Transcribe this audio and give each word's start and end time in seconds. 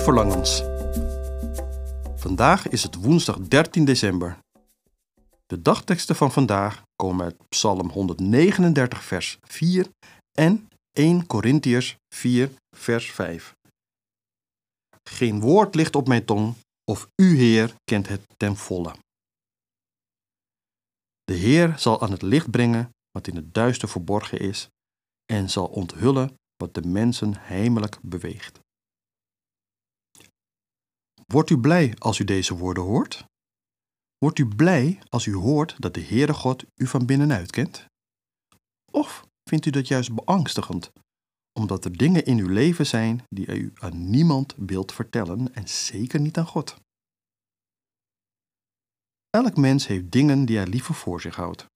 Verlangens. 0.00 0.62
Vandaag 2.16 2.68
is 2.68 2.82
het 2.82 2.94
woensdag 2.94 3.38
13 3.38 3.84
december. 3.84 4.38
De 5.46 5.62
dagteksten 5.62 6.16
van 6.16 6.32
vandaag 6.32 6.82
komen 6.96 7.24
uit 7.24 7.48
Psalm 7.48 7.90
139, 7.90 9.04
vers 9.04 9.38
4 9.40 9.86
en 10.38 10.68
1 10.92 11.26
Korintiërs 11.26 11.96
4, 12.14 12.50
vers 12.76 13.10
5. 13.10 13.54
Geen 15.02 15.40
woord 15.40 15.74
ligt 15.74 15.96
op 15.96 16.08
mijn 16.08 16.24
tong, 16.24 16.54
of 16.84 17.08
u, 17.16 17.36
Heer, 17.36 17.74
kent 17.84 18.08
het 18.08 18.22
ten 18.36 18.56
volle. 18.56 18.94
De 21.24 21.34
Heer 21.34 21.74
zal 21.78 22.02
aan 22.02 22.10
het 22.10 22.22
licht 22.22 22.50
brengen 22.50 22.90
wat 23.10 23.26
in 23.26 23.36
het 23.36 23.54
duister 23.54 23.88
verborgen 23.88 24.38
is, 24.38 24.68
en 25.32 25.50
zal 25.50 25.66
onthullen 25.66 26.34
wat 26.56 26.74
de 26.74 26.82
mensen 26.82 27.34
heimelijk 27.36 27.98
beweegt. 28.02 28.60
Wordt 31.32 31.50
u 31.50 31.58
blij 31.58 31.94
als 31.98 32.18
u 32.18 32.24
deze 32.24 32.56
woorden 32.56 32.82
hoort? 32.82 33.24
Wordt 34.18 34.38
u 34.38 34.46
blij 34.46 34.98
als 35.08 35.26
u 35.26 35.34
hoort 35.34 35.74
dat 35.78 35.94
de 35.94 36.00
Heere 36.00 36.34
God 36.34 36.64
u 36.74 36.86
van 36.86 37.06
binnenuit 37.06 37.50
kent? 37.50 37.86
Of 38.90 39.26
vindt 39.48 39.66
u 39.66 39.70
dat 39.70 39.88
juist 39.88 40.14
beangstigend, 40.14 40.92
omdat 41.58 41.84
er 41.84 41.96
dingen 41.96 42.24
in 42.24 42.38
uw 42.38 42.48
leven 42.48 42.86
zijn 42.86 43.22
die 43.28 43.46
u 43.46 43.72
aan 43.74 44.10
niemand 44.10 44.54
wilt 44.56 44.92
vertellen 44.92 45.54
en 45.54 45.68
zeker 45.68 46.20
niet 46.20 46.38
aan 46.38 46.46
God? 46.46 46.76
Elk 49.30 49.56
mens 49.56 49.86
heeft 49.86 50.10
dingen 50.10 50.44
die 50.44 50.56
hij 50.56 50.66
liever 50.66 50.94
voor 50.94 51.20
zich 51.20 51.36
houdt. 51.36 51.66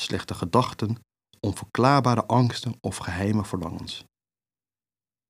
Slechte 0.00 0.34
gedachten, 0.34 0.98
onverklaarbare 1.40 2.26
angsten 2.26 2.74
of 2.80 2.96
geheime 2.96 3.44
verlangens. 3.44 4.04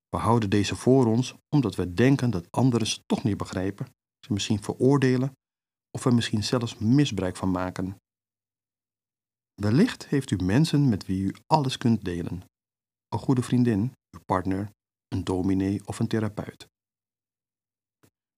We 0.09 0.17
houden 0.17 0.51
deze 0.51 0.77
voor 0.77 1.06
ons 1.06 1.34
omdat 1.48 1.75
we 1.75 1.95
denken 1.95 2.31
dat 2.31 2.51
anderen 2.51 2.87
ze 2.87 3.03
toch 3.06 3.25
niet 3.25 3.37
begrijpen, 3.37 3.87
ze 4.27 4.33
misschien 4.33 4.62
veroordelen 4.62 5.33
of 5.91 6.05
er 6.05 6.14
misschien 6.14 6.45
zelfs 6.45 6.78
misbruik 6.78 7.37
van 7.37 7.51
maken. 7.51 7.97
Wellicht 9.55 10.06
heeft 10.06 10.31
u 10.31 10.36
mensen 10.36 10.89
met 10.89 11.06
wie 11.06 11.23
u 11.23 11.34
alles 11.47 11.79
kunt 11.79 12.05
delen. 12.05 12.42
Een 13.09 13.19
goede 13.19 13.42
vriendin, 13.42 13.92
uw 14.11 14.20
partner, 14.25 14.70
een 15.09 15.25
dominee 15.25 15.86
of 15.86 15.98
een 15.98 16.09
therapeut. 16.09 16.67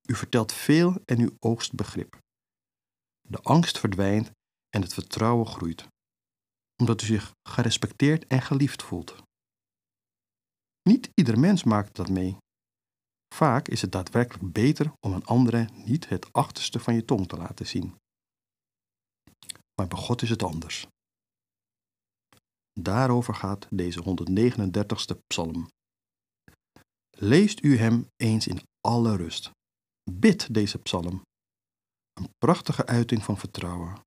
U 0.08 0.14
vertelt 0.14 0.52
veel 0.52 0.96
en 1.04 1.20
u 1.20 1.30
oogst 1.38 1.74
begrip. 1.74 2.18
De 3.28 3.38
angst 3.38 3.78
verdwijnt 3.78 4.30
en 4.68 4.82
het 4.82 4.94
vertrouwen 4.94 5.46
groeit, 5.46 5.86
omdat 6.80 7.02
u 7.02 7.06
zich 7.06 7.32
gerespecteerd 7.48 8.26
en 8.26 8.42
geliefd 8.42 8.82
voelt. 8.82 9.22
Niet 10.82 11.10
ieder 11.14 11.38
mens 11.38 11.64
maakt 11.64 11.96
dat 11.96 12.08
mee. 12.08 12.36
Vaak 13.34 13.68
is 13.68 13.82
het 13.82 13.92
daadwerkelijk 13.92 14.52
beter 14.52 14.92
om 15.00 15.12
een 15.12 15.24
andere 15.24 15.68
niet 15.74 16.08
het 16.08 16.32
achterste 16.32 16.80
van 16.80 16.94
je 16.94 17.04
tong 17.04 17.28
te 17.28 17.36
laten 17.36 17.66
zien. 17.66 17.94
Maar 19.74 19.88
bij 19.88 19.98
God 19.98 20.22
is 20.22 20.30
het 20.30 20.42
anders. 20.42 20.86
Daarover 22.80 23.34
gaat 23.34 23.66
deze 23.70 24.02
139ste 24.02 25.18
psalm. 25.26 25.68
Leest 27.10 27.64
u 27.64 27.76
hem 27.76 28.08
eens 28.16 28.46
in 28.46 28.60
alle 28.80 29.16
rust. 29.16 29.50
Bid 30.10 30.54
deze 30.54 30.78
psalm. 30.78 31.22
Een 32.12 32.28
prachtige 32.38 32.86
uiting 32.86 33.24
van 33.24 33.38
vertrouwen. 33.38 34.00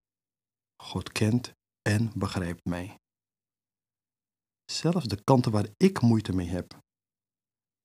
God 0.83 1.11
kent 1.11 1.53
en 1.81 2.11
begrijpt 2.15 2.65
mij 2.65 2.97
zelfs 4.65 5.07
de 5.07 5.23
kanten 5.23 5.51
waar 5.51 5.67
ik 5.77 6.01
moeite 6.01 6.33
mee 6.33 6.47
heb. 6.47 6.77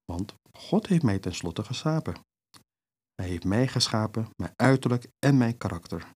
Want 0.04 0.34
God 0.52 0.86
heeft 0.86 1.02
mij 1.02 1.18
tenslotte 1.18 1.64
geschapen. 1.64 2.14
Hij 3.14 3.28
heeft 3.28 3.44
mij 3.44 3.68
geschapen, 3.68 4.28
mijn 4.36 4.52
uiterlijk 4.56 5.06
en 5.18 5.36
mijn 5.36 5.56
karakter. 5.56 6.12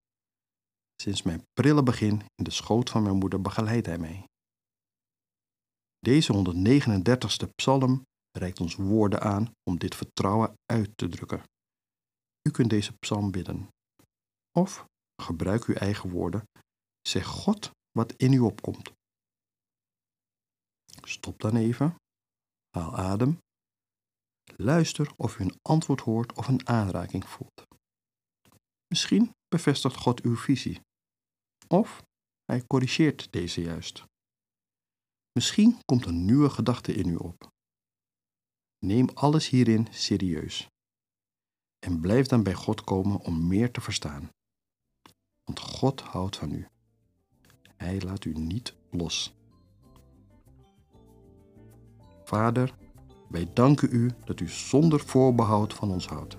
Sinds 1.03 1.23
mijn 1.23 1.47
prille 1.53 1.83
begin 1.83 2.23
in 2.35 2.45
de 2.45 2.51
schoot 2.51 2.91
van 2.91 3.03
mijn 3.03 3.17
moeder 3.17 3.41
begeleidt 3.41 3.87
hij 3.87 3.99
mij. 3.99 4.25
Deze 5.99 6.33
139ste 6.33 7.49
psalm 7.55 8.03
reikt 8.39 8.61
ons 8.61 8.75
woorden 8.75 9.21
aan 9.21 9.53
om 9.71 9.79
dit 9.79 9.95
vertrouwen 9.95 10.55
uit 10.73 10.91
te 10.97 11.09
drukken. 11.09 11.43
U 12.49 12.51
kunt 12.51 12.71
deze 12.71 12.93
psalm 12.99 13.31
bidden. 13.31 13.69
Of 14.59 14.85
gebruik 15.23 15.65
uw 15.65 15.75
eigen 15.75 16.11
woorden. 16.11 16.43
Zeg 17.09 17.27
God 17.27 17.71
wat 17.91 18.13
in 18.17 18.33
u 18.33 18.39
opkomt. 18.39 18.93
Stop 21.07 21.41
dan 21.41 21.57
even. 21.57 21.95
Haal 22.71 22.97
adem. 22.97 23.39
Luister 24.57 25.13
of 25.17 25.39
u 25.39 25.43
een 25.43 25.59
antwoord 25.63 26.01
hoort 26.01 26.33
of 26.33 26.49
een 26.49 26.69
aanraking 26.69 27.29
voelt. 27.29 27.63
Misschien 28.87 29.33
bevestigt 29.49 29.97
God 29.97 30.21
uw 30.23 30.37
visie. 30.37 30.81
Of 31.69 32.03
hij 32.45 32.67
corrigeert 32.67 33.33
deze 33.33 33.61
juist. 33.61 34.05
Misschien 35.33 35.79
komt 35.85 36.07
een 36.07 36.25
nieuwe 36.25 36.51
gedachte 36.51 36.95
in 36.95 37.09
u 37.09 37.17
op. 37.17 37.51
Neem 38.79 39.09
alles 39.09 39.49
hierin 39.49 39.87
serieus. 39.91 40.67
En 41.79 42.01
blijf 42.01 42.27
dan 42.27 42.43
bij 42.43 42.55
God 42.55 42.85
komen 42.85 43.21
om 43.21 43.47
meer 43.47 43.73
te 43.73 43.81
verstaan. 43.81 44.31
Want 45.45 45.61
God 45.61 46.01
houdt 46.01 46.37
van 46.37 46.53
u. 46.53 46.67
Hij 47.77 48.01
laat 48.01 48.25
u 48.25 48.33
niet 48.33 48.75
los. 48.91 49.35
Vader, 52.33 52.75
wij 53.29 53.49
danken 53.55 53.89
u 53.93 54.11
dat 54.25 54.41
u 54.41 54.49
zonder 54.49 55.01
voorbehoud 55.01 55.75
van 55.75 55.91
ons 55.91 56.07
houdt. 56.07 56.37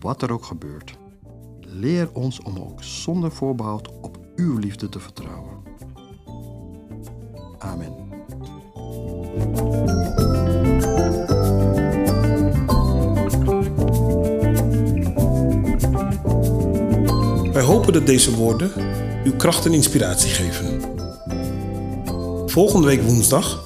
Wat 0.00 0.22
er 0.22 0.32
ook 0.32 0.44
gebeurt. 0.44 0.98
Leer 1.60 2.10
ons 2.12 2.40
om 2.40 2.58
ook 2.58 2.82
zonder 2.82 3.32
voorbehoud 3.32 3.88
op 4.00 4.18
uw 4.34 4.58
liefde 4.58 4.88
te 4.88 5.00
vertrouwen. 5.00 5.52
Amen. 7.58 7.94
Wij 17.52 17.62
hopen 17.62 17.92
dat 17.92 18.06
deze 18.06 18.36
woorden 18.36 18.70
uw 19.24 19.36
kracht 19.36 19.66
en 19.66 19.72
inspiratie 19.72 20.30
geven. 20.30 20.80
Volgende 22.48 22.86
week 22.86 23.02
woensdag 23.02 23.65